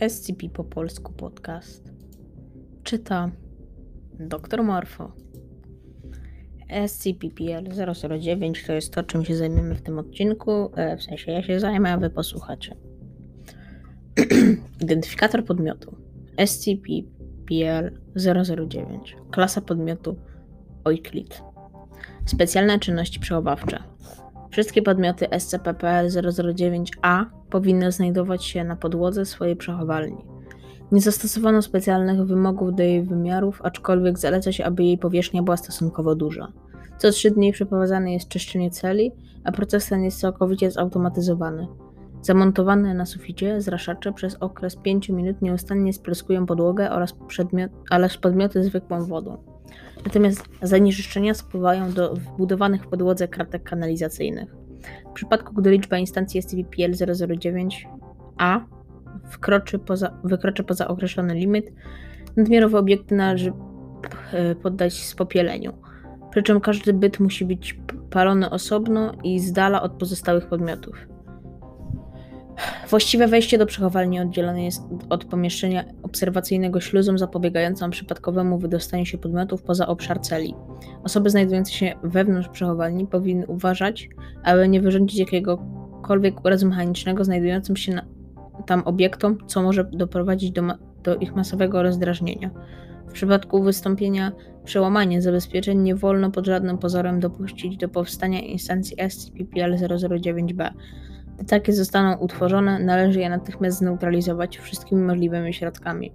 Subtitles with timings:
[0.00, 1.92] SCP po polsku podcast.
[2.82, 3.30] Czyta
[4.20, 5.12] Dr Morfo.
[6.70, 10.70] SCP-PL009 to jest to, czym się zajmiemy w tym odcinku.
[10.76, 12.76] E, w sensie ja się zajmę, a wy posłuchacie.
[14.82, 15.96] Identyfikator podmiotu.
[16.36, 18.98] SCP-PL009.
[19.30, 20.16] Klasa podmiotu
[20.84, 21.42] Euclid.
[22.26, 23.82] Specjalne czynności przechowawcze.
[24.50, 30.24] Wszystkie podmioty SCP-PL009-A powinny znajdować się na podłodze swojej przechowalni.
[30.92, 36.14] Nie zastosowano specjalnych wymogów do jej wymiarów, aczkolwiek zaleca się, aby jej powierzchnia była stosunkowo
[36.14, 36.52] duża.
[36.98, 39.12] Co trzy dni przeprowadzane jest czyszczenie celi,
[39.44, 41.66] a proces ten jest całkowicie zautomatyzowany.
[42.22, 47.14] Zamontowane na suficie zraszacze przez okres 5 minut nieustannie spryskują podłogę oraz,
[47.90, 49.55] oraz podmioty zwykłą wodą.
[50.04, 54.54] Natomiast zanieczyszczenia spływają do wbudowanych w podłodze kratek kanalizacyjnych.
[55.10, 58.60] W przypadku, gdy liczba instancji SCP-PL009-A
[59.30, 61.72] wkroczy poza, wykroczy poza określony limit,
[62.36, 63.52] nadmiarowe obiekty należy
[64.32, 65.72] e, poddać spopieleniu.
[66.30, 67.78] Przy czym każdy byt musi być
[68.10, 71.15] palony osobno i z dala od pozostałych podmiotów.
[72.90, 79.62] Właściwe wejście do przechowalni oddzielone jest od pomieszczenia obserwacyjnego śluzą zapobiegającą przypadkowemu wydostaniu się podmiotów
[79.62, 80.54] poza obszar celi.
[81.04, 84.08] Osoby znajdujące się wewnątrz przechowalni powinny uważać,
[84.44, 88.00] aby nie wyrządzić jakiegokolwiek urazu mechanicznego znajdującym się
[88.66, 90.62] tam obiektom, co może doprowadzić do,
[91.02, 92.50] do ich masowego rozdrażnienia.
[93.08, 94.32] W przypadku wystąpienia
[94.64, 100.70] przełamania zabezpieczeń nie wolno pod żadnym pozorem dopuścić do powstania instancji SCP-PL009-B.
[101.36, 106.12] Gdy takie zostaną utworzone, należy je natychmiast zneutralizować wszystkimi możliwymi środkami.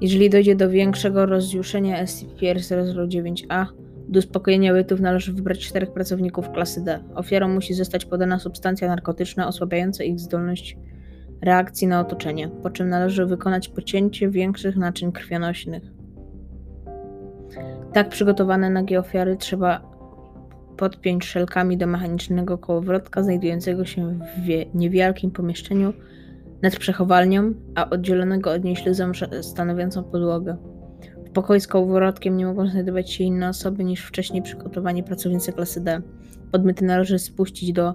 [0.00, 3.66] Jeżeli dojdzie do większego rozjuszenia SCP-009-A,
[4.08, 7.04] do uspokojenia bytów należy wybrać czterech pracowników klasy D.
[7.14, 10.76] Ofiarą musi zostać podana substancja narkotyczna osłabiająca ich zdolność
[11.42, 15.82] reakcji na otoczenie, po czym należy wykonać pocięcie większych naczyń krwionośnych.
[17.92, 19.87] Tak przygotowane nagie ofiary trzeba
[20.78, 25.92] podpiąć szelkami do mechanicznego kołowrotka znajdującego się w niewielkim pomieszczeniu
[26.62, 29.12] nad przechowalnią, a oddzielonego od niej śluzą
[29.42, 30.56] stanowiącą podłogę.
[31.26, 35.80] W pokoju z kołowrotkiem nie mogą znajdować się inne osoby niż wcześniej przygotowani pracownicy klasy
[35.80, 36.02] D.
[36.52, 37.94] Podmioty należy spuścić do,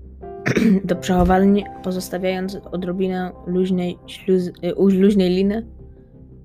[0.84, 5.66] do przechowalni, pozostawiając odrobinę luźnej, śluz, y, luźnej liny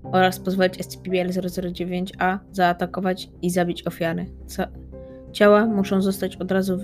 [0.03, 4.25] oraz pozwolić SCP-009-A zaatakować i zabić ofiary.
[4.45, 4.63] Co,
[5.35, 6.79] Ciała muszą zostać od razu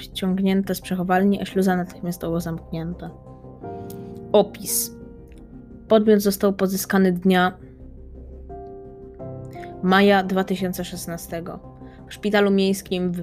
[0.00, 3.10] wciągnięte z przechowalni, a śluza natychmiastowo zamknięta.
[4.32, 4.96] Opis.
[5.88, 7.58] Podmiot został pozyskany dnia
[9.82, 11.42] maja 2016
[12.08, 13.22] w szpitalu miejskim w,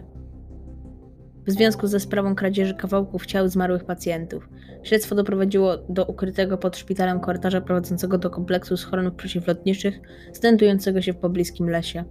[1.47, 4.49] w związku ze sprawą kradzieży kawałków ciał zmarłych pacjentów.
[4.83, 9.99] Śledztwo doprowadziło do ukrytego pod szpitalem korytarza prowadzącego do kompleksu schronów przeciwlotniczych,
[10.33, 12.03] znajdującego się w pobliskim lesie.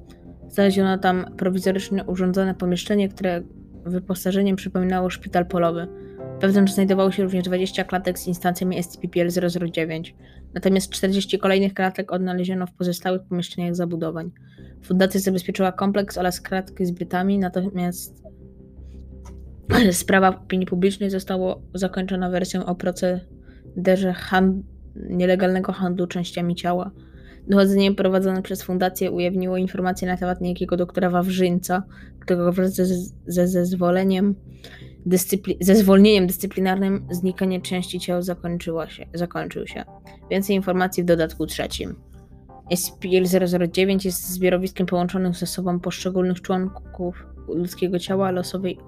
[0.53, 3.43] Znaleziono tam prowizorycznie urządzone pomieszczenie, które
[3.85, 5.89] wyposażeniem przypominało szpital polowy.
[6.41, 10.13] Wewnątrz znajdowało się również 20 klatek z instancjami SCP-PL009,
[10.55, 14.31] natomiast 40 kolejnych klatek odnaleziono w pozostałych pomieszczeniach zabudowań.
[14.83, 18.23] Fundacja zabezpieczyła kompleks oraz kratki z bytami, natomiast
[19.93, 26.91] sprawa opinii publicznej została zakończona wersją o procederze hand nielegalnego handlu częściami ciała.
[27.49, 31.83] Dochodzenie prowadzone przez fundację ujawniło informacje na temat niejakiego doktora Wawrzyńca,
[32.21, 32.87] którego wraz ze,
[33.27, 34.35] ze zezwoleniem
[35.07, 39.85] dyscypli ze zwolnieniem dyscyplinarnym znikanie części ciał zakończyło się, zakończył się.
[40.31, 41.95] Więcej informacji w dodatku trzecim.
[42.71, 48.79] SPL-009 jest zbiorowiskiem połączonym ze sobą poszczególnych członków ludzkiego ciała losowej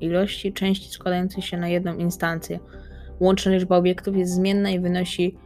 [0.00, 2.58] ilości części składającej się na jedną instancję.
[3.20, 5.36] Łączna liczba obiektów jest zmienna i wynosi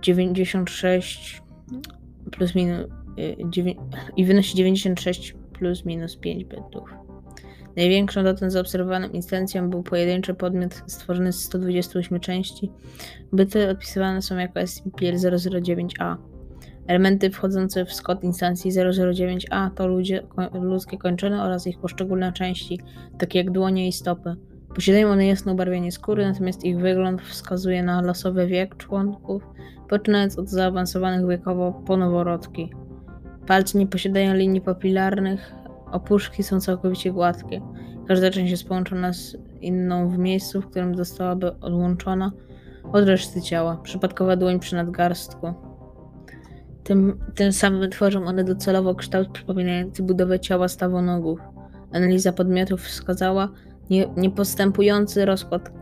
[0.00, 1.42] 96
[2.30, 2.86] plus minus
[3.18, 3.36] y,
[4.16, 6.90] i wynosi 96 plus minus 5 bytów.
[7.76, 12.72] Największą dotąd zaobserwowaną instancją był pojedynczy podmiot stworzony z 128 części.
[13.32, 16.16] Byty odpisywane są jako SCP-009-A.
[16.86, 22.80] Elementy wchodzące w skład instancji 009A to ludzie, ludzkie kończyny oraz ich poszczególne części,
[23.18, 24.36] takie jak dłonie i stopy.
[24.76, 29.42] Posiadają one jasne ubarwienie skóry, natomiast ich wygląd wskazuje na losowy wiek członków,
[29.88, 32.72] poczynając od zaawansowanych wiekowo po noworodki.
[33.46, 35.54] Palce nie posiadają linii papilarnych,
[35.92, 37.60] opuszki są całkowicie gładkie.
[38.08, 42.32] Każda część jest połączona z inną w miejscu, w którym zostałaby odłączona
[42.92, 43.76] od reszty ciała.
[43.82, 45.54] Przypadkowa dłoń przy nadgarstku.
[46.84, 51.40] Tym, tym samym tworzą one docelowo kształt przypominający budowę ciała stawonogów.
[51.92, 53.48] Analiza podmiotów wskazała,
[53.90, 55.72] nie, niepostępujący rozkład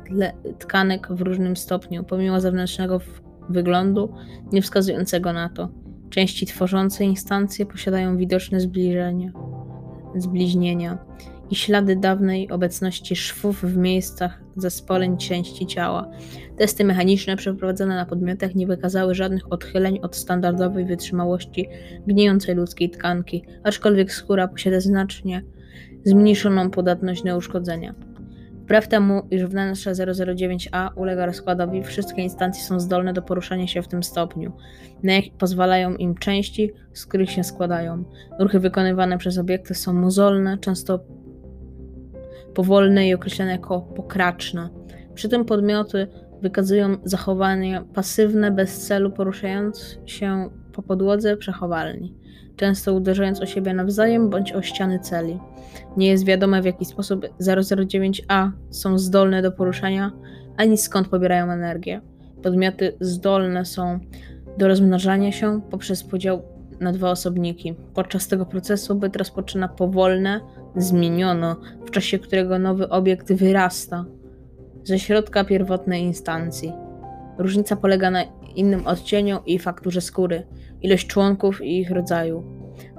[0.58, 3.00] tkanek w różnym stopniu, pomimo zewnętrznego
[3.48, 4.14] wyglądu
[4.52, 5.68] nie wskazującego na to.
[6.10, 9.32] Części tworzące instancje posiadają widoczne zbliżenia,
[10.16, 10.98] zbliźnienia
[11.50, 16.10] i ślady dawnej obecności szwów w miejscach zespoleń części ciała.
[16.56, 21.68] Testy mechaniczne przeprowadzone na podmiotach nie wykazały żadnych odchyleń od standardowej wytrzymałości
[22.06, 25.44] gnijącej ludzkiej tkanki, aczkolwiek skóra posiada znacznie
[26.04, 27.94] zmniejszoną podatność na uszkodzenia.
[28.52, 33.88] Wbrew temu, iż wnętrze 009A ulega rozkładowi, wszystkie instancje są zdolne do poruszania się w
[33.88, 34.52] tym stopniu,
[35.02, 38.04] na jak pozwalają im części, z których się składają.
[38.38, 41.00] Ruchy wykonywane przez obiekty są mozolne, często
[42.54, 44.68] powolne i określane jako pokraczne.
[45.14, 46.06] Przy tym podmioty
[46.42, 52.14] wykazują zachowanie pasywne, bez celu, poruszając się po podłodze przechowalni,
[52.56, 55.38] często uderzając o siebie nawzajem bądź o ściany celi.
[55.96, 60.12] Nie jest wiadome, w jaki sposób 009A są zdolne do poruszania,
[60.56, 62.00] ani skąd pobierają energię.
[62.42, 63.98] Podmioty zdolne są
[64.58, 66.42] do rozmnażania się poprzez podział
[66.80, 67.74] na dwa osobniki.
[67.94, 70.40] Podczas tego procesu byt rozpoczyna powolne,
[70.76, 74.04] zmieniono, w czasie którego nowy obiekt wyrasta
[74.84, 76.72] ze środka pierwotnej instancji.
[77.38, 78.22] Różnica polega na
[78.54, 80.46] innym odcieniu i fakturze skóry,
[80.84, 82.44] ilość członków i ich rodzaju.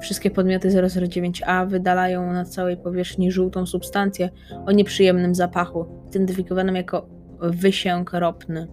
[0.02, 4.30] Wszystkie podmioty 009A wydalają na całej powierzchni żółtą substancję
[4.66, 7.10] o nieprzyjemnym zapachu, identyfikowaną jako
[7.42, 8.68] wysięg ropny.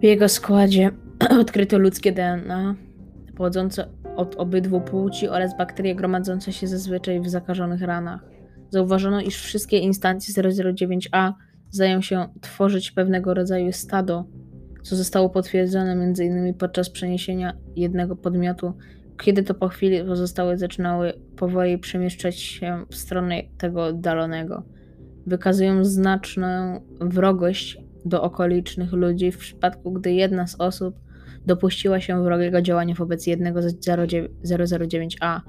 [0.00, 0.90] W jego składzie
[1.40, 2.74] odkryto ludzkie DNA
[3.36, 8.24] pochodzące od obydwu płci oraz bakterie gromadzące się zazwyczaj w zakażonych ranach.
[8.70, 11.32] Zauważono, iż wszystkie instancje 009A
[11.70, 14.24] zdają się tworzyć pewnego rodzaju stado,
[14.82, 16.54] co zostało potwierdzone m.in.
[16.54, 18.72] podczas przeniesienia jednego podmiotu,
[19.22, 24.62] kiedy to po chwili pozostałe zaczynały powoli przemieszczać się w stronę tego oddalonego.
[25.26, 30.94] Wykazują znaczną wrogość do okolicznych ludzi w przypadku, gdy jedna z osób
[31.46, 33.74] dopuściła się wrogiego działania wobec jednego z
[34.44, 35.40] 009A.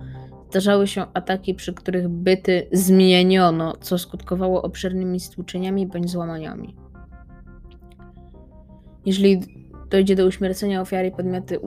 [0.49, 6.75] Zdarzały się ataki, przy których byty zmieniono, co skutkowało obszernymi stłuczeniami bądź złamaniami.
[9.05, 9.41] Jeżeli
[9.89, 11.59] dojdzie do uśmiercenia ofiary, podmioty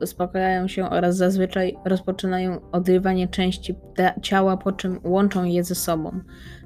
[0.00, 3.74] uspokajają się oraz zazwyczaj rozpoczynają odrywanie części
[4.22, 6.20] ciała, po czym łączą je ze sobą.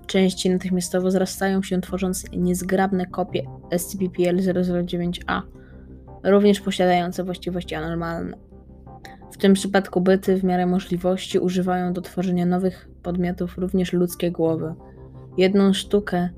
[0.06, 5.42] Części natychmiastowo zrastają się, tworząc niezgrabne kopie SCP-PL-009-A,
[6.24, 8.36] również posiadające właściwości anormalne.
[9.32, 14.74] W tym przypadku byty w miarę możliwości używają do tworzenia nowych podmiotów również ludzkie głowy.
[15.38, 16.28] Jedną sztukę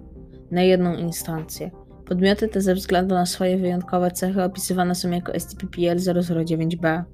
[0.51, 1.71] na jedną instancję.
[2.07, 7.05] Podmioty te ze względu na swoje wyjątkowe cechy opisywane są jako SCP-PL-009-B.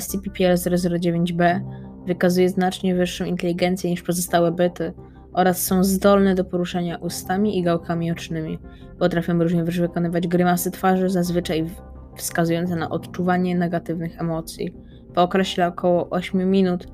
[0.00, 1.60] SCP-PL-009-B
[2.06, 4.92] wykazuje znacznie wyższą inteligencję niż pozostałe byty
[5.32, 8.58] oraz są zdolne do poruszania ustami i gałkami ocznymi.
[8.98, 11.70] Potrafią również wykonywać grymasy twarzy, zazwyczaj
[12.16, 14.74] wskazujące na odczuwanie negatywnych emocji.
[15.14, 16.86] Po okresie około 8 minut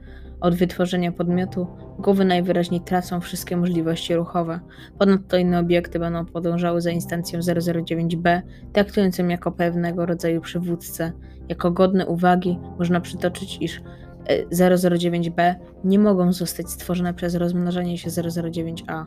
[0.46, 1.66] od wytworzenia podmiotu,
[1.98, 4.60] głowy najwyraźniej tracą wszystkie możliwości ruchowe.
[4.98, 11.12] Ponadto inne obiekty będą podążały za instancją 009b, traktującym jako pewnego rodzaju przywódcę.
[11.48, 13.82] Jako godne uwagi można przytoczyć, iż
[14.52, 19.04] 009b e, nie mogą zostać stworzone przez rozmnożenie się 009a.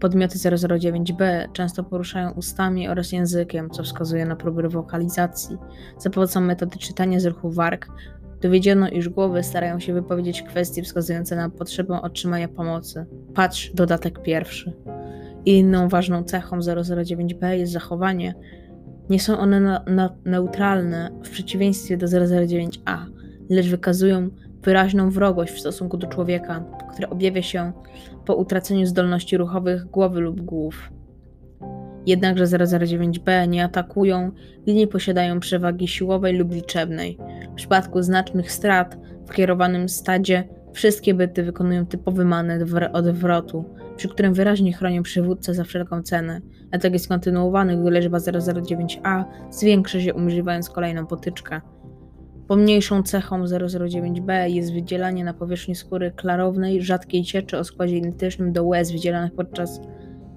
[0.00, 5.56] Podmioty 009b często poruszają ustami oraz językiem, co wskazuje na próby wokalizacji.
[5.98, 7.88] Za pomocą metody czytania z ruchu warg
[8.44, 13.06] dowiedziono, iż głowy starają się wypowiedzieć kwestie wskazujące na potrzebę otrzymania pomocy.
[13.34, 14.72] Patrz dodatek pierwszy.
[15.44, 18.34] Inną ważną cechą 009b jest zachowanie.
[19.10, 22.98] Nie są one na, na neutralne w przeciwieństwie do 009a,
[23.50, 24.30] lecz wykazują
[24.62, 27.72] wyraźną wrogość w stosunku do człowieka, które objawia się
[28.26, 30.90] po utraceniu zdolności ruchowych głowy lub głów.
[32.06, 34.30] Jednakże 009b nie atakują
[34.66, 37.18] i nie posiadają przewagi siłowej lub liczebnej.
[37.52, 43.64] W przypadku znacznych strat w kierowanym stadzie wszystkie byty wykonują typowy manewr odwrotu,
[43.96, 46.40] przy którym wyraźnie chronią przywódcę za wszelką cenę.
[46.72, 51.60] Atak jest kontynuowany, gdy liczba 009a zwiększy się, umożliwiając kolejną potyczkę.
[52.48, 58.64] Pomniejszą cechą 009b jest wydzielanie na powierzchni skóry klarownej, rzadkiej cieczy o składzie identycznym do
[58.64, 59.80] łez wydzielanych podczas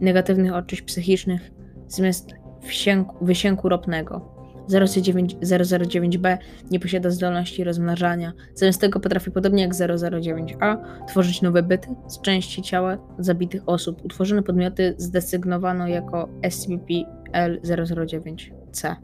[0.01, 1.56] negatywnych odczuć psychicznych
[1.87, 2.29] zamiast
[2.61, 4.37] wsięku, wysięku ropnego.
[4.69, 6.37] 009b
[6.71, 10.77] nie posiada zdolności rozmnażania, zamiast tego potrafi podobnie jak 009a
[11.07, 14.05] tworzyć nowe byty z części ciała zabitych osób.
[14.05, 18.95] Utworzone podmioty zdesygnowano jako SCP-L009-C.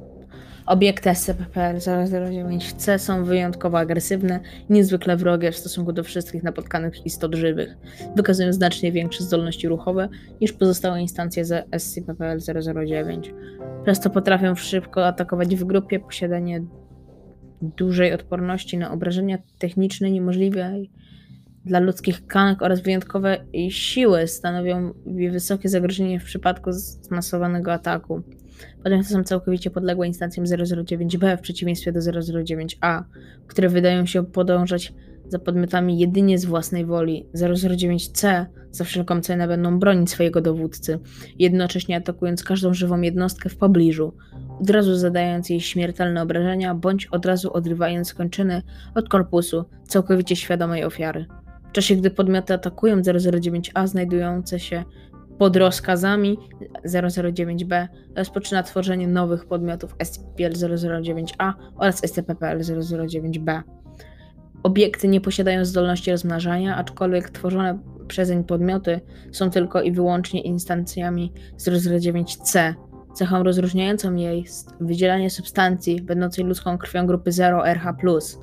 [0.66, 4.40] Obiekty SCP-009-C są wyjątkowo agresywne
[4.70, 7.78] i niezwykle wrogie w stosunku do wszystkich napotkanych istot żywych.
[8.16, 10.10] Wykazują znacznie większe zdolności ruchowe
[10.42, 13.34] niż pozostałe instancje z SCP-009.
[13.84, 16.64] Przez to potrafią szybko atakować w grupie, posiadanie
[17.62, 20.74] dużej odporności na obrażenia techniczne niemożliwe
[21.66, 23.38] dla ludzkich tkanek oraz wyjątkowe
[23.70, 24.94] siły stanowią
[25.32, 28.24] wysokie zagrożenie w przypadku zmasowanego ataku.
[28.84, 33.04] Podmioty są całkowicie podległe instancjom 009b w przeciwieństwie do 009a,
[33.48, 34.94] które wydają się podążać
[35.28, 37.26] za podmiotami jedynie z własnej woli.
[37.36, 41.00] 009c za wszelką cenę będą bronić swojego dowódcy,
[41.40, 44.14] jednocześnie atakując każdą żywą jednostkę w pobliżu,
[44.62, 48.62] od razu zadając jej śmiertelne obrażenia, bądź od razu odrywając kończyny
[48.96, 51.26] od korpusu całkowicie świadomej ofiary.
[51.70, 54.84] W czasie gdy podmioty atakują 009a znajdujące się
[55.38, 56.38] pod rozkazami
[56.86, 63.62] 009b rozpoczyna tworzenie nowych podmiotów SCP-009A oraz SCP-009B.
[64.64, 69.02] Obiekty nie posiadają zdolności rozmnażania, aczkolwiek tworzone przezeń podmioty
[69.32, 72.74] są tylko i wyłącznie instancjami 009C.
[73.14, 78.38] Cechą rozróżniającą je jest wydzielanie substancji będącej ludzką krwią grupy 0RH+,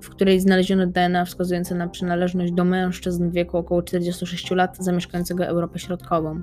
[0.00, 5.46] w której znaleziono DNA wskazujące na przynależność do mężczyzn w wieku około 46 lat zamieszkającego
[5.46, 6.42] Europę Środkową.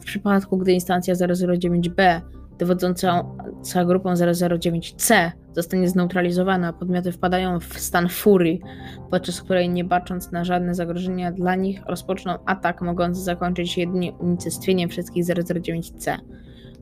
[0.00, 2.20] W przypadku, gdy instancja 009b,
[2.58, 3.24] dowodząca
[3.86, 8.60] grupą 009c, zostanie zneutralizowana, podmioty wpadają w stan furii,
[9.10, 14.12] podczas której nie bacząc na żadne zagrożenia dla nich, rozpoczną atak mogący zakończyć się jedynie
[14.12, 16.16] unicestwieniem wszystkich 009c,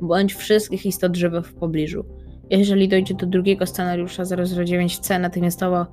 [0.01, 2.05] bądź wszystkich istot żywych w pobliżu.
[2.51, 5.87] Jeżeli dojdzie do drugiego scenariusza 009c, natychmiastowo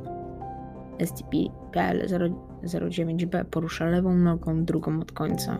[1.06, 5.58] SCP-PL-09B porusza lewą nogą, drugą od końca.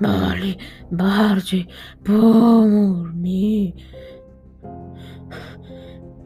[0.00, 0.56] Bali,
[0.92, 1.66] bardziej,
[2.04, 3.74] pomóż mi.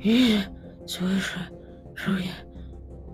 [0.01, 0.43] Ile
[0.87, 1.41] słyszę,
[1.95, 2.29] czuję.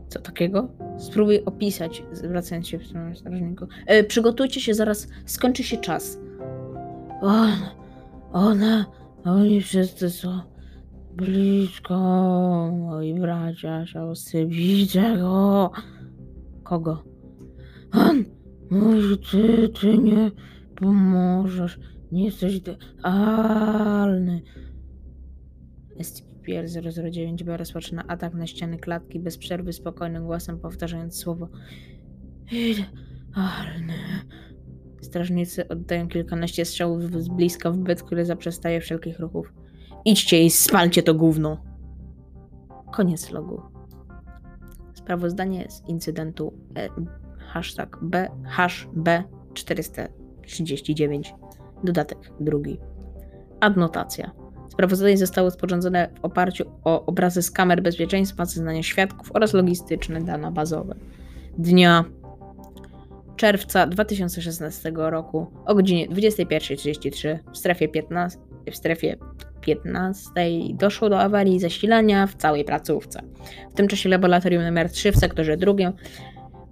[0.08, 0.68] Co takiego?
[0.98, 3.66] Spróbuj opisać, zwracając się w stronę strażniku.
[3.86, 6.18] E, przygotujcie się, zaraz skończy się czas.
[7.20, 7.52] On,
[8.32, 8.86] ona,
[9.24, 10.40] oni wszyscy są
[11.18, 11.98] blisko,
[12.72, 15.70] moi bracia, siostry, widzę go.
[16.62, 17.04] Kogo?
[17.92, 18.24] On
[18.70, 20.30] mówi, ty, ty nie
[20.76, 21.78] pomożesz,
[22.12, 24.42] nie jesteś idealny.
[25.98, 31.48] SCP-009B rozpoczyna atak na ściany klatki bez przerwy, spokojnym głosem powtarzając słowo
[32.52, 33.94] idealny.
[35.00, 39.52] Strażnicy oddają kilkanaście strzałów z bliska w byt, który zaprzestaje wszelkich ruchów.
[40.04, 41.58] Idźcie i spalcie to gówno.
[42.92, 43.62] Koniec logu.
[44.94, 46.88] Sprawozdanie z incydentu e,
[47.38, 51.22] hashtag B, hash B439.
[51.84, 52.78] Dodatek drugi.
[53.60, 54.30] Adnotacja.
[54.68, 60.52] Sprawozdanie zostało sporządzone w oparciu o obrazy z kamer bezpieczeństwa, zeznania świadków oraz logistyczne dane
[60.52, 60.94] bazowe.
[61.58, 62.04] Dnia
[63.36, 68.38] czerwca 2016 roku o godzinie 21.33 w strefie 15,
[68.70, 69.16] w strefie
[69.60, 70.30] 15
[70.74, 73.22] doszło do awarii zasilania w całej placówce.
[73.70, 75.92] W tym czasie laboratorium nr 3 w sektorze drugim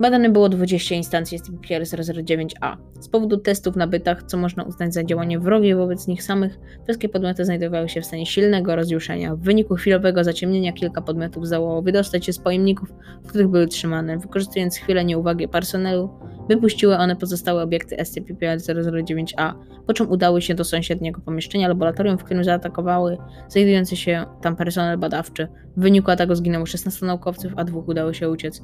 [0.01, 2.77] Badane było 20 instancji SCP-PL-009-A.
[3.01, 7.09] Z powodu testów na bytach, co można uznać za działanie wrogie wobec nich samych, wszystkie
[7.09, 9.37] podmioty znajdowały się w stanie silnego rozjuszenia.
[9.37, 12.93] W wyniku chwilowego zaciemnienia kilka podmiotów zdołało wydostać się z pojemników,
[13.25, 14.19] w których były trzymane.
[14.19, 16.11] Wykorzystując chwilę nieuwagi personelu,
[16.49, 19.55] wypuściły one pozostałe obiekty SCP-PL-009-A,
[19.87, 24.99] po czym udały się do sąsiedniego pomieszczenia laboratorium, w którym zaatakowały znajdujący się tam personel
[24.99, 25.49] badawczy.
[25.77, 28.63] W wyniku ataku zginęło 16 naukowców, a dwóch udało się uciec.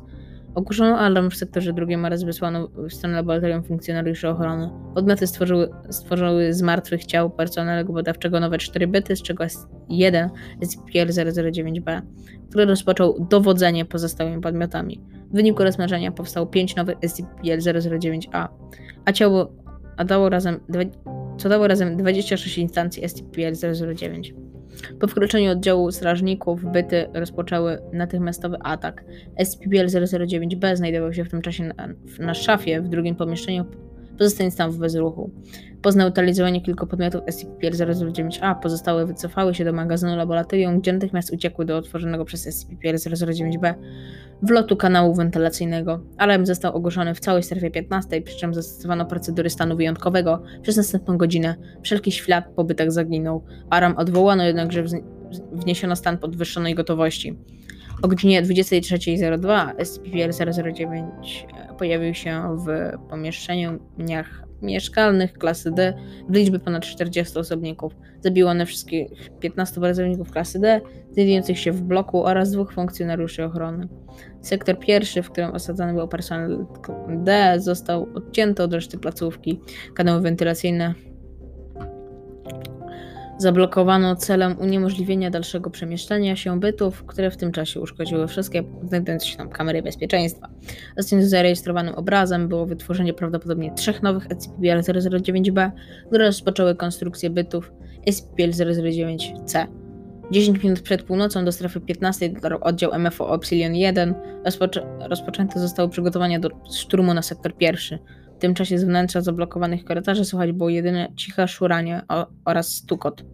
[0.54, 4.70] Ogłoszono alarm w sektorze drugim oraz wysłano w stronę laboratorium funkcjonariuszy ochrony.
[4.94, 9.44] Podmioty stworzyły, stworzyły z martwych ciał personelu badawczego nowe cztery byty, z czego
[9.88, 10.30] jeden
[10.60, 12.02] SCP-009-B,
[12.48, 15.00] który rozpoczął dowodzenie pozostałymi podmiotami.
[15.30, 18.48] W wyniku rozmnażania powstało pięć nowych SCP-009-A,
[19.04, 19.52] a ciało
[19.96, 20.60] a dało razem,
[21.38, 24.51] co dało razem 26 instancji SCP-009.
[25.00, 29.04] Po wkroczeniu oddziału strażników byty rozpoczęły natychmiastowy atak.
[29.40, 31.88] SCP-009-B znajdował się w tym czasie na,
[32.18, 33.64] na szafie w drugim pomieszczeniu,
[34.18, 35.30] pozostając tam w bezruchu.
[35.82, 41.76] Po zneutralizowaniu kilku podmiotów SCP-009-A pozostałe wycofały się do magazynu laboratorium, gdzie natychmiast uciekły do
[41.76, 43.74] otworzonego przez SCP-009-B
[44.42, 46.00] wlotu kanału wentylacyjnego.
[46.18, 50.42] Alarm został ogłoszony w całej strefie 15, przy czym zastosowano procedury stanu wyjątkowego.
[50.62, 53.44] Przez następną godzinę wszelki ślad po bytach zaginął.
[53.70, 54.84] Alarm odwołano jednakże
[55.52, 57.38] wniesiono stan podwyższonej gotowości.
[58.02, 61.02] O godzinie 23.02 SCP-009
[61.78, 65.94] pojawił się w pomieszczeniach mieszkalnych klasy D
[66.28, 67.92] w liczbie ponad 40 osobników.
[68.20, 69.08] Zabiło one wszystkich
[69.40, 70.80] 15 pracowników klasy D,
[71.12, 73.88] znajdujących się w bloku oraz dwóch funkcjonariuszy ochrony.
[74.40, 76.66] Sektor pierwszy, w którym osadzony był personel
[77.08, 79.60] D, został odcięty od reszty placówki.
[79.94, 80.94] Kanały wentylacyjne
[83.42, 89.36] Zablokowano celem uniemożliwienia dalszego przemieszczania się bytów, które w tym czasie uszkodziły wszystkie znajdujące się
[89.36, 90.48] tam kamery bezpieczeństwa.
[90.98, 95.70] Ostatnim zarejestrowanym obrazem było wytworzenie prawdopodobnie trzech nowych SCP-009-B,
[96.06, 97.72] które rozpoczęły konstrukcję bytów
[98.06, 99.66] SCP-009-C.
[100.30, 104.14] 10 minut przed północą do strefy 15 dotarł oddział MFO Obsidian 1.
[104.44, 107.98] Rozpoczę rozpoczęte zostały przygotowania do szturmu na sektor pierwszy.
[108.42, 112.02] Tym czasie z wnętrza zablokowanych korytarzy słychać było jedyne ciche szuranie
[112.44, 113.24] oraz stukot.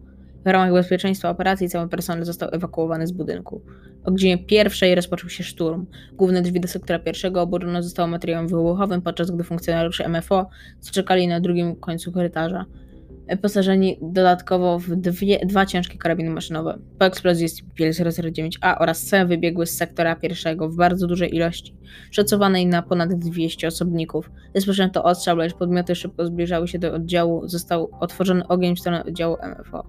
[0.45, 3.63] W ramach bezpieczeństwa operacji cały personel został ewakuowany z budynku.
[4.05, 5.87] O godzinie pierwszej rozpoczął się szturm.
[6.13, 10.49] Główne drzwi do sektora pierwszego oburzone zostało materiałem wybuchowym, podczas gdy funkcjonariusze MFO
[10.81, 12.65] zaczekali na drugim końcu korytarza
[13.31, 16.79] wyposażeni dodatkowo w dwie, dwa ciężkie karabiny maszynowe.
[16.99, 21.77] Po eksplozji SCP-009A oraz C wybiegły z sektora pierwszego w bardzo dużej ilości,
[22.11, 24.31] szacowanej na ponad 200 osobników.
[24.55, 27.49] Rozpoczęto ostrzał, lecz podmioty szybko zbliżały się do oddziału.
[27.49, 29.87] Został otworzony ogień w stronę oddziału MFO.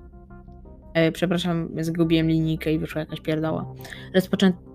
[0.93, 3.75] E, przepraszam, zgubiłem linijkę i wyszła jakaś pierdoła.
[4.13, 4.68] Rozpoczęto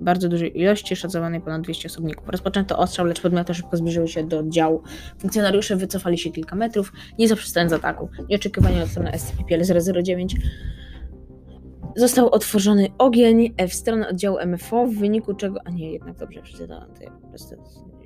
[0.00, 2.28] bardzo dużej ilości, szacowanej ponad 200 osobników.
[2.28, 4.82] Rozpoczęto ostrzał, lecz podmioty szybko zbliżyły się do oddziału.
[5.18, 8.08] Funkcjonariusze wycofali się kilka metrów, nie zaprzestając ataku.
[8.28, 10.34] Nieoczekiwanie od strony SCP-PL-009
[11.96, 15.60] został otworzony ogień w stronę oddziału MFO, w wyniku czego...
[15.64, 17.56] A nie, jednak dobrze przeczytałam, to ja po prostu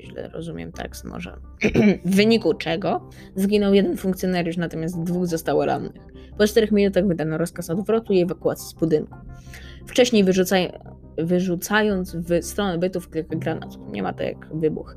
[0.01, 1.37] źle rozumiem tekst może.
[2.05, 6.03] w wyniku czego zginął jeden funkcjonariusz, natomiast dwóch zostało rannych.
[6.39, 9.17] Po czterech minutach wydano rozkaz odwrotu i ewakuacji z budynku.
[9.87, 10.73] Wcześniej wyrzucaj,
[11.19, 13.93] wyrzucając w stronę bytów kilka granatów.
[13.93, 14.97] Nie ma to jak wybuch.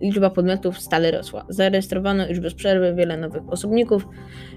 [0.00, 1.46] Liczba podmiotów stale rosła.
[1.48, 4.08] Zarejestrowano już bez przerwy wiele nowych osobników.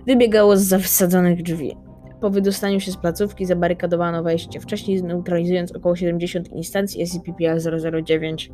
[0.07, 1.77] Wybiegało z wysadzonych drzwi.
[2.21, 8.51] Po wydostaniu się z placówki zabarykadowano wejście, wcześniej neutralizując około 70 instancji SCP-PL-009.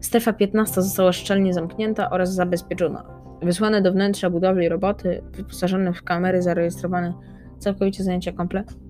[0.00, 3.04] Strefa 15 została szczelnie zamknięta oraz zabezpieczona.
[3.42, 7.14] Wysłane do wnętrza budowli roboty, wyposażone w kamery zarejestrowane
[7.58, 8.85] całkowicie zajęcia komplet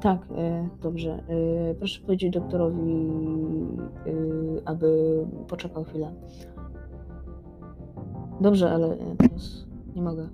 [0.00, 1.22] tak, e, dobrze.
[1.70, 2.92] E, proszę powiedzieć doktorowi,
[4.06, 6.12] e, aby poczekał chwilę.
[8.40, 10.28] Dobrze, ale teraz nie mogę.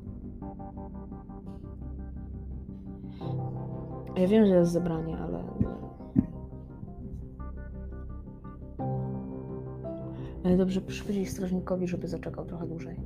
[4.16, 5.44] Ja wiem, że jest zebranie, ale.
[10.56, 12.96] Dobrze, proszę powiedzieć strażnikowi, żeby zaczekał trochę dłużej.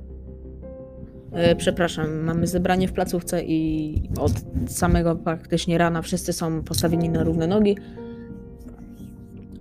[1.35, 4.31] E, przepraszam, mamy zebranie w placówce i od
[4.67, 7.77] samego praktycznie rana wszyscy są postawieni na równe nogi.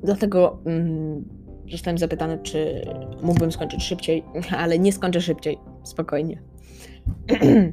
[0.02, 1.24] Dlatego mm,
[1.70, 2.82] zostałem zapytany, czy
[3.22, 4.24] mógłbym skończyć szybciej,
[4.58, 5.58] ale nie skończę szybciej.
[5.84, 6.38] Spokojnie.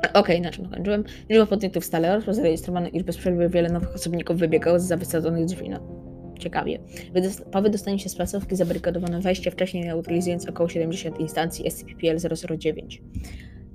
[0.00, 1.04] Okej, okay, na czym skończyłem?
[1.28, 5.70] Liczba podnietów stale rosła, zarejestrowano, iż bez przerwy wiele nowych osobników wybiegało z wysadzonych drzwi.
[6.40, 6.78] Ciekawie.
[7.52, 13.00] Po wydostaniu się z placówki zabarykadowano wejście, wcześniej neutralizując około 70 instancji SCP-PL-009.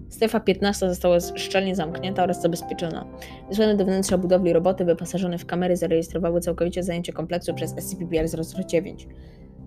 [0.10, 3.06] Strefa 15 została szczelnie zamknięta oraz zabezpieczona.
[3.49, 9.08] Wysłane do wnętrza budowli roboty wyposażone w kamery zarejestrowały całkowicie zajęcie kompleksu przez SCP-PL-009.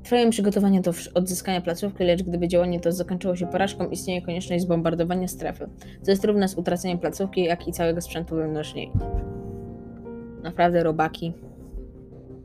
[0.02, 5.28] Trwają przygotowania do odzyskania placówki, lecz gdyby działanie to zakończyło się porażką, istnieje konieczność zbombardowania
[5.28, 5.68] strefy,
[6.02, 8.90] co jest równe z utraceniem placówki, jak i całego sprzętu wewnątrz niej.
[10.42, 11.32] Naprawdę robaki.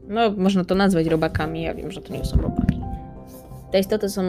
[0.08, 2.82] No, można to nazwać robakami, ja wiem, że to nie są robaki.
[3.72, 4.22] Te istoty są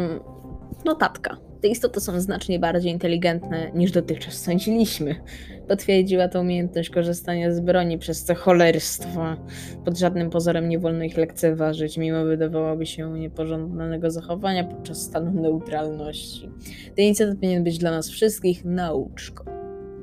[0.85, 1.37] notatka.
[1.61, 5.15] Te istoty są znacznie bardziej inteligentne niż dotychczas sądziliśmy.
[5.69, 9.37] Potwierdziła to umiejętność korzystania z broni, przez co cholerstwo.
[9.85, 16.51] Pod żadnym pozorem nie wolno ich lekceważyć, mimo wydawałoby się niepożądanego zachowania podczas stanu neutralności.
[16.97, 19.45] Ten incydent powinien być dla nas wszystkich nauczką.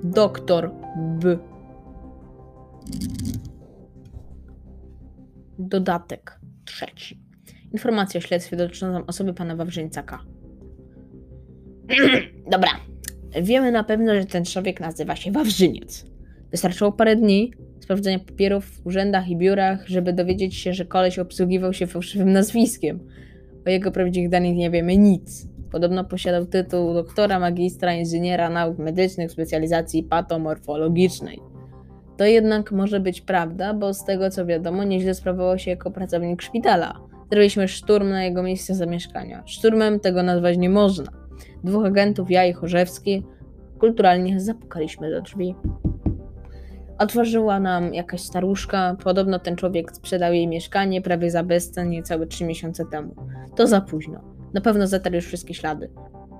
[0.03, 1.37] Doktor B.
[5.67, 7.19] Dodatek trzeci.
[7.73, 10.19] Informacja o śledztwie dotyczącym osoby pana Wawrzyńcaka.
[12.51, 12.69] Dobra.
[13.41, 16.05] Wiemy na pewno, że ten człowiek nazywa się Wawrzyniec.
[16.51, 21.73] Wystarczyło parę dni sprawdzenia papierów w urzędach i biurach, żeby dowiedzieć się, że koleś obsługiwał
[21.73, 22.99] się fałszywym nazwiskiem.
[23.67, 25.47] O jego prawdziwych danych nie wiemy nic.
[25.71, 31.50] Podobno posiadał tytuł doktora, magistra, inżyniera nauk medycznych, specjalizacji patomorfologicznej.
[32.21, 36.41] To jednak może być prawda, bo z tego co wiadomo, nieźle sprawował się jako pracownik
[36.41, 36.99] szpitala.
[37.29, 39.43] Zrobiliśmy szturm na jego miejsce zamieszkania.
[39.45, 41.11] Szturmem tego nazwać nie można.
[41.63, 43.23] Dwóch agentów, ja i Chorzewski,
[43.79, 45.55] kulturalnie zapukaliśmy do drzwi.
[46.97, 48.95] Otworzyła nam jakaś staruszka.
[49.03, 53.15] Podobno ten człowiek sprzedał jej mieszkanie prawie za bezcen niecałe trzy miesiące temu.
[53.55, 54.21] To za późno.
[54.53, 55.89] Na pewno zatarł już wszystkie ślady.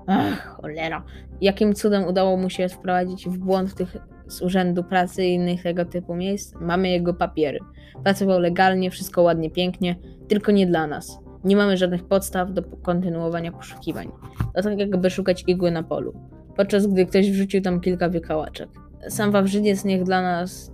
[0.06, 1.02] Ach, cholera.
[1.40, 5.84] Jakim cudem udało mu się wprowadzić w błąd tych z urzędu pracy i innych tego
[5.84, 6.54] typu miejsc?
[6.60, 7.58] Mamy jego papiery.
[8.02, 9.96] Pracował legalnie, wszystko ładnie, pięknie,
[10.28, 11.18] tylko nie dla nas.
[11.44, 14.08] Nie mamy żadnych podstaw do kontynuowania poszukiwań.
[14.54, 16.12] To tak jakby szukać igły na polu.
[16.56, 18.68] Podczas gdy ktoś wrzucił tam kilka wykałaczek.
[19.08, 20.72] Sam Wawrzyniec niech dla nas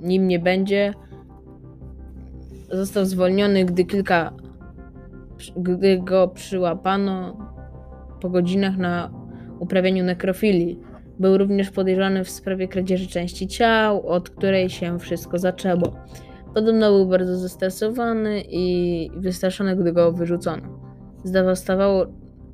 [0.00, 0.94] nim nie będzie.
[2.70, 4.32] Został zwolniony, gdy kilka
[5.56, 7.36] gdy go przyłapano
[8.20, 9.10] po godzinach na
[9.58, 10.80] uprawianiu nekrofilii.
[11.18, 15.96] Był również podejrzany w sprawie kradzieży części ciał, od której się wszystko zaczęło.
[16.54, 20.62] Podobno był bardzo zestresowany i wystraszony, gdy go wyrzucono.
[21.24, 22.06] Zdawastawało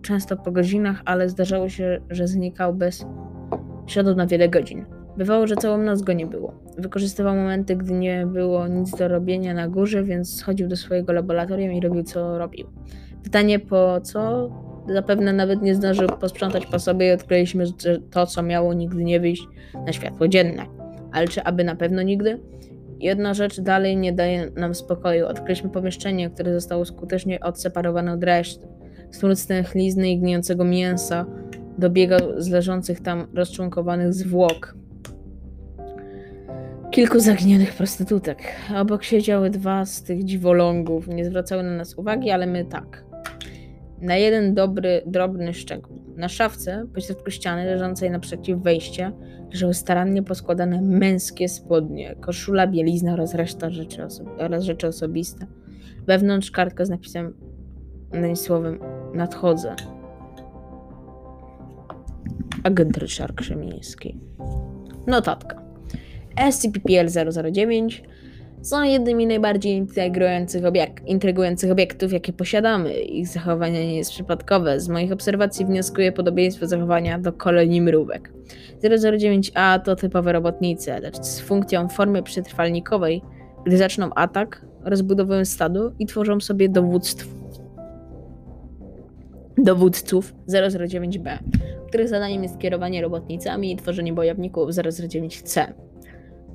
[0.02, 3.06] często po godzinach, ale zdarzało się, że znikał bez
[3.86, 4.84] śladu na wiele godzin.
[5.16, 6.54] Bywało, że całą noc go nie było.
[6.78, 11.72] Wykorzystywał momenty, gdy nie było nic do robienia na górze, więc schodził do swojego laboratorium
[11.72, 12.66] i robił co robił.
[13.22, 14.50] Pytanie po co?
[14.92, 19.20] Zapewne nawet nie zdążył posprzątać po sobie i odkryliśmy, że to, co miało nigdy nie
[19.20, 19.46] wyjść
[19.86, 20.66] na światło dzienne.
[21.12, 22.40] Ale czy aby na pewno nigdy?
[23.00, 25.26] Jedna rzecz dalej nie daje nam spokoju.
[25.26, 28.68] Odkryliśmy pomieszczenie, które zostało skutecznie odseparowane od reszty.
[29.10, 31.26] Smród stęchlizny i gnijącego mięsa
[31.78, 34.74] dobiegał z leżących tam rozczłonkowanych zwłok.
[36.90, 38.38] Kilku zaginionych prostytutek.
[38.76, 41.08] Obok siedziały dwa z tych dziwolągów.
[41.08, 43.09] Nie zwracały na nas uwagi, ale my tak.
[44.00, 46.00] Na jeden dobry, drobny szczegół.
[46.16, 49.12] Na szafce, pośrodku ściany, leżącej naprzeciw wejścia,
[49.52, 54.06] leżały starannie poskładane męskie spodnie, koszula, bielizna oraz reszta rzeczy,
[54.38, 55.46] oraz rzeczy osobiste.
[56.06, 57.34] Wewnątrz kartka z napisem,
[58.34, 58.78] słowem
[59.14, 59.76] nadchodzę.
[62.62, 64.20] Agent Ryszard Krzemiński.
[65.06, 65.62] Notatka.
[66.50, 68.02] SCP-PL-009
[68.62, 72.92] są jednymi najbardziej intrygujących, obiek intrygujących obiektów, jakie posiadamy.
[72.92, 74.80] Ich zachowanie nie jest przypadkowe.
[74.80, 78.32] Z moich obserwacji wnioskuję podobieństwo zachowania do kolonii mrówek.
[78.82, 83.22] 009A to typowe robotnice, lecz z funkcją formy przetrwalnikowej,
[83.66, 87.30] gdy zaczną atak, rozbudowują stado i tworzą sobie dowództwo.
[89.58, 91.38] Dowódców 009B,
[91.88, 95.72] których zadaniem jest kierowanie robotnicami i tworzenie bojowników 009C.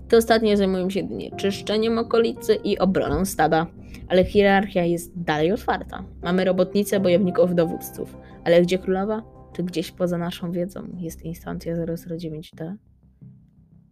[0.07, 3.67] Te ostatnie zajmują się jedynie czyszczeniem okolicy i obroną stada,
[4.07, 6.03] ale hierarchia jest dalej otwarta.
[6.23, 8.17] Mamy robotnice, bojowników, dowódców.
[8.43, 9.23] Ale gdzie królowa?
[9.53, 12.75] Czy gdzieś poza naszą wiedzą jest instancja 009D?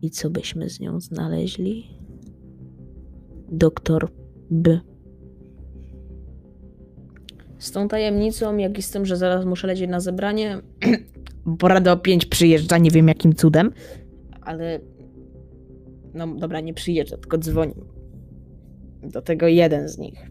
[0.02, 1.88] I co byśmy z nią znaleźli?
[3.52, 4.12] Doktor
[4.52, 4.80] B.
[7.58, 10.62] Z tą tajemnicą, jak i z tym, że zaraz muszę lecieć na zebranie,
[11.60, 13.72] porada o 5 przyjeżdża, nie wiem jakim cudem,
[14.42, 14.80] ale
[16.14, 17.76] no dobra, nie przyjeżdża, tylko dzwoni.
[19.04, 20.30] Do tego jeden z nich.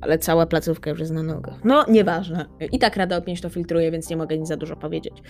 [0.00, 1.64] Ale cała placówka już jest na nogach.
[1.64, 2.46] No, nieważne.
[2.72, 5.22] I tak Rada o 5 to filtruje, więc nie mogę nic za dużo powiedzieć.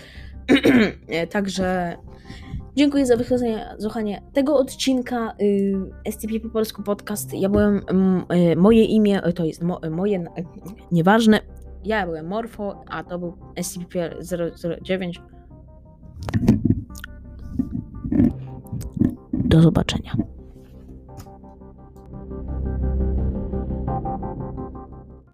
[1.31, 1.97] Także
[2.77, 5.75] dziękuję za wysłuchanie tego odcinka y,
[6.11, 7.35] SCP po polsku podcast.
[7.35, 7.81] Ja byłem,
[8.53, 10.25] y, moje imię, to jest mo, moje,
[10.93, 11.41] nieważne,
[11.85, 15.13] Ja byłem Morfo, a to był SCP-009.
[19.49, 20.17] Do zobaczenia.